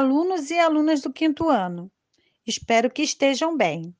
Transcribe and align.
alunas 0.00 1.00
do 1.00 1.12
quinto 1.12 1.48
ano. 1.48 1.90
Espero 2.46 2.90
que 2.90 3.02
estejam 3.02 3.56
bem. 3.56 3.94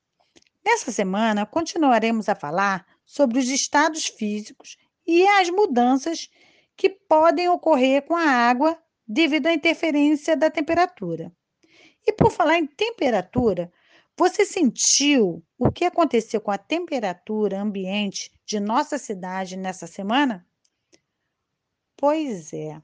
Nessa 0.64 0.92
semana, 0.92 1.46
continuaremos 1.46 2.28
a 2.28 2.34
falar 2.34 2.86
sobre 3.04 3.38
os 3.38 3.48
estados 3.48 4.06
físicos 4.06 4.76
e 5.06 5.26
as 5.26 5.50
mudanças 5.50 6.30
que 6.76 6.88
podem 6.88 7.48
ocorrer 7.48 8.02
com 8.02 8.14
a 8.14 8.24
água 8.24 8.80
devido 9.06 9.46
à 9.48 9.52
interferência 9.52 10.36
da 10.36 10.50
temperatura. 10.50 11.32
E 12.06 12.12
por 12.12 12.30
falar 12.30 12.58
em 12.58 12.66
temperatura, 12.66 13.72
você 14.16 14.44
sentiu 14.44 15.44
o 15.58 15.70
que 15.70 15.84
aconteceu 15.84 16.40
com 16.40 16.50
a 16.50 16.58
temperatura 16.58 17.60
ambiente 17.60 18.30
de 18.46 18.60
nossa 18.60 18.98
cidade 18.98 19.56
nessa 19.56 19.86
semana? 19.86 20.46
Pois 21.96 22.52
é, 22.52 22.80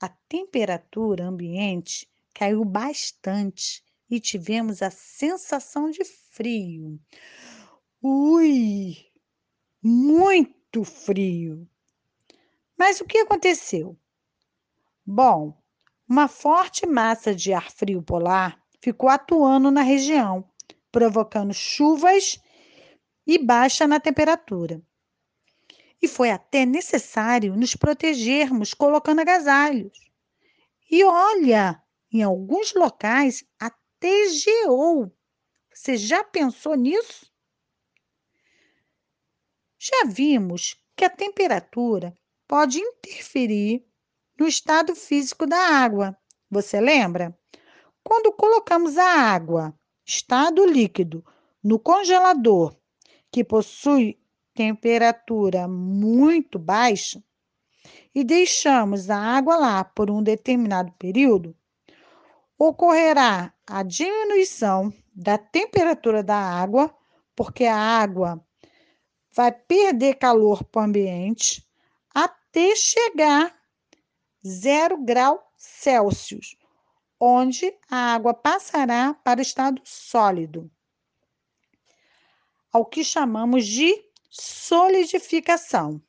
a 0.00 0.08
temperatura 0.08 1.24
ambiente 1.24 2.08
caiu 2.36 2.62
bastante 2.66 3.82
e 4.10 4.20
tivemos 4.20 4.82
a 4.82 4.90
sensação 4.90 5.90
de 5.90 6.04
frio. 6.04 7.00
Ui, 8.02 8.94
muito 9.82 10.84
frio. 10.84 11.66
Mas 12.76 13.00
o 13.00 13.06
que 13.06 13.20
aconteceu? 13.20 13.98
Bom, 15.04 15.58
uma 16.06 16.28
forte 16.28 16.84
massa 16.86 17.34
de 17.34 17.54
ar 17.54 17.70
frio 17.70 18.02
polar 18.02 18.62
ficou 18.82 19.08
atuando 19.08 19.70
na 19.70 19.80
região, 19.80 20.46
provocando 20.92 21.54
chuvas 21.54 22.38
e 23.26 23.38
baixa 23.38 23.86
na 23.86 23.98
temperatura. 23.98 24.82
E 26.02 26.06
foi 26.06 26.30
até 26.30 26.66
necessário 26.66 27.56
nos 27.56 27.74
protegermos 27.74 28.74
colocando 28.74 29.20
agasalhos. 29.20 29.98
E 30.90 31.02
olha, 31.02 31.82
em 32.16 32.22
alguns 32.22 32.72
locais 32.72 33.44
até 33.60 34.28
geou. 34.30 35.12
Você 35.72 35.98
já 35.98 36.24
pensou 36.24 36.74
nisso? 36.74 37.30
Já 39.78 40.06
vimos 40.06 40.80
que 40.96 41.04
a 41.04 41.10
temperatura 41.10 42.14
pode 42.48 42.78
interferir 42.78 43.86
no 44.38 44.46
estado 44.46 44.96
físico 44.96 45.46
da 45.46 45.58
água. 45.58 46.16
Você 46.50 46.80
lembra? 46.80 47.38
Quando 48.02 48.32
colocamos 48.32 48.96
a 48.96 49.04
água, 49.04 49.78
estado 50.04 50.64
líquido, 50.64 51.22
no 51.62 51.78
congelador, 51.78 52.74
que 53.30 53.44
possui 53.44 54.18
temperatura 54.54 55.68
muito 55.68 56.58
baixa, 56.58 57.22
e 58.14 58.24
deixamos 58.24 59.10
a 59.10 59.18
água 59.18 59.56
lá 59.56 59.84
por 59.84 60.10
um 60.10 60.22
determinado 60.22 60.90
período, 60.92 61.54
ocorrerá 62.58 63.52
a 63.66 63.82
diminuição 63.82 64.92
da 65.14 65.36
temperatura 65.36 66.22
da 66.22 66.36
água, 66.36 66.94
porque 67.34 67.64
a 67.64 67.76
água 67.76 68.42
vai 69.34 69.52
perder 69.52 70.14
calor 70.14 70.64
para 70.64 70.80
o 70.80 70.84
ambiente 70.84 71.66
até 72.14 72.74
chegar 72.74 73.54
zero 74.46 74.96
grau 75.02 75.52
Celsius, 75.56 76.56
onde 77.20 77.74
a 77.90 78.14
água 78.14 78.32
passará 78.32 79.12
para 79.12 79.38
o 79.38 79.42
estado 79.42 79.80
sólido, 79.84 80.70
ao 82.72 82.84
que 82.84 83.02
chamamos 83.04 83.66
de 83.66 84.04
solidificação, 84.30 86.00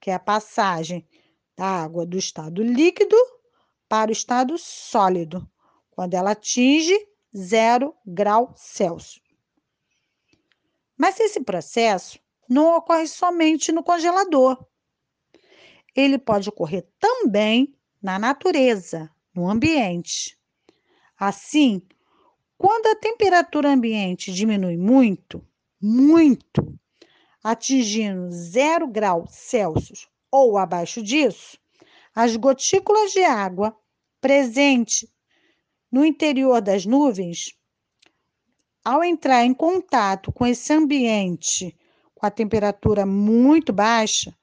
que 0.00 0.10
é 0.10 0.14
a 0.14 0.18
passagem 0.18 1.06
da 1.56 1.66
água 1.66 2.06
do 2.06 2.16
estado 2.16 2.62
líquido 2.62 3.16
para 3.88 4.10
o 4.10 4.12
estado 4.12 4.56
sólido, 4.58 5.48
quando 5.98 6.14
ela 6.14 6.30
atinge 6.30 6.96
zero 7.36 7.92
grau 8.06 8.54
Celsius. 8.54 9.20
Mas 10.96 11.18
esse 11.18 11.40
processo 11.40 12.20
não 12.48 12.76
ocorre 12.76 13.08
somente 13.08 13.72
no 13.72 13.82
congelador. 13.82 14.64
Ele 15.96 16.16
pode 16.16 16.48
ocorrer 16.48 16.86
também 17.00 17.76
na 18.00 18.16
natureza, 18.16 19.10
no 19.34 19.50
ambiente. 19.50 20.38
Assim, 21.18 21.82
quando 22.56 22.86
a 22.86 22.94
temperatura 22.94 23.68
ambiente 23.68 24.32
diminui 24.32 24.76
muito, 24.76 25.44
muito, 25.82 26.78
atingindo 27.42 28.30
zero 28.30 28.86
grau 28.86 29.26
Celsius 29.26 30.08
ou 30.30 30.56
abaixo 30.58 31.02
disso, 31.02 31.58
as 32.14 32.36
gotículas 32.36 33.10
de 33.10 33.24
água 33.24 33.76
presentes 34.20 35.04
no 35.90 36.04
interior 36.04 36.60
das 36.60 36.84
nuvens, 36.84 37.54
ao 38.84 39.02
entrar 39.02 39.44
em 39.44 39.54
contato 39.54 40.32
com 40.32 40.46
esse 40.46 40.72
ambiente 40.72 41.76
com 42.14 42.26
a 42.26 42.30
temperatura 42.30 43.06
muito 43.06 43.72
baixa, 43.72 44.36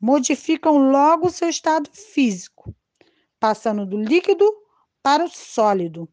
modificam 0.00 0.90
logo 0.90 1.30
seu 1.30 1.48
estado 1.48 1.90
físico, 1.92 2.74
passando 3.38 3.84
do 3.84 3.98
líquido 3.98 4.50
para 5.02 5.24
o 5.24 5.28
sólido, 5.28 6.08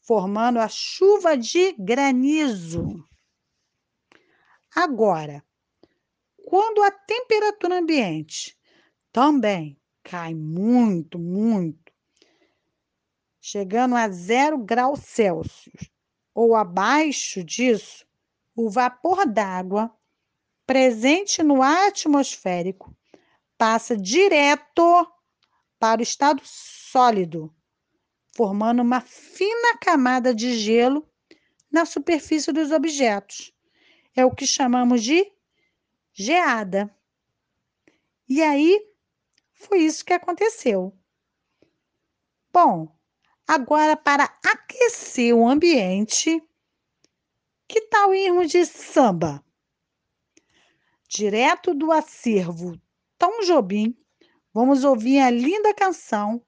formando 0.00 0.58
a 0.58 0.68
chuva 0.68 1.36
de 1.36 1.72
granizo. 1.72 3.04
Agora, 4.74 5.44
quando 6.44 6.82
a 6.82 6.90
temperatura 6.90 7.78
ambiente 7.78 8.56
também 9.12 9.78
cai 10.02 10.34
muito, 10.34 11.18
muito, 11.18 11.87
chegando 13.40 13.94
a 13.94 14.08
zero 14.08 14.58
grau 14.58 14.96
Celsius 14.96 15.90
ou 16.34 16.54
abaixo 16.54 17.42
disso, 17.42 18.06
o 18.54 18.70
vapor 18.70 19.26
d'água 19.26 19.94
presente 20.66 21.42
no 21.42 21.62
atmosférico 21.62 22.94
passa 23.56 23.96
direto 23.96 25.10
para 25.78 26.00
o 26.00 26.02
estado 26.02 26.42
sólido, 26.44 27.54
formando 28.36 28.82
uma 28.82 29.00
fina 29.00 29.78
camada 29.80 30.34
de 30.34 30.56
gelo 30.58 31.08
na 31.70 31.84
superfície 31.84 32.52
dos 32.52 32.70
objetos. 32.70 33.52
É 34.14 34.24
o 34.24 34.34
que 34.34 34.46
chamamos 34.46 35.02
de 35.02 35.30
geada. 36.12 36.94
E 38.28 38.42
aí 38.42 38.80
foi 39.54 39.78
isso 39.78 40.04
que 40.04 40.12
aconteceu. 40.12 40.96
Bom, 42.52 42.97
agora 43.48 43.96
para 43.96 44.24
aquecer 44.44 45.34
o 45.34 45.48
ambiente, 45.48 46.42
que 47.66 47.80
tal 47.88 48.14
irmos 48.14 48.50
de 48.50 48.66
samba? 48.66 49.42
Direto 51.08 51.72
do 51.72 51.90
acervo 51.90 52.78
Tom 53.18 53.40
Jobim, 53.40 53.96
vamos 54.52 54.84
ouvir 54.84 55.20
a 55.20 55.30
linda 55.30 55.72
canção 55.72 56.44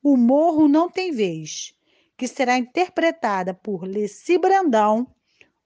O 0.00 0.16
Morro 0.16 0.68
Não 0.68 0.88
Tem 0.88 1.10
Vez, 1.10 1.74
que 2.16 2.28
será 2.28 2.56
interpretada 2.56 3.52
por 3.52 3.82
Leci 3.82 4.38
Brandão, 4.38 5.12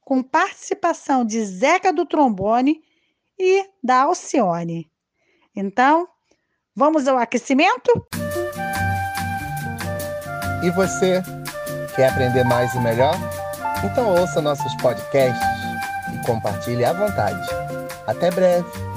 com 0.01 0.23
participação 0.23 1.23
de 1.23 1.45
Zeca 1.45 1.93
do 1.93 2.07
Trombone 2.07 2.83
e 3.39 3.69
da 3.85 4.05
Alcione. 4.05 4.91
Então, 5.55 6.09
vamos 6.75 7.07
ao 7.07 7.19
aquecimento? 7.19 8.09
E 10.63 10.71
você, 10.71 11.23
quer 11.95 12.09
aprender 12.09 12.45
mais 12.45 12.75
e 12.75 12.79
melhor? 12.81 13.17
Então 13.85 14.09
ouça 14.09 14.41
nossos 14.41 14.75
podcasts 14.77 15.47
e 16.13 16.27
compartilhe 16.27 16.85
à 16.85 16.93
vontade. 16.93 17.49
Até 18.07 18.31
breve! 18.31 18.88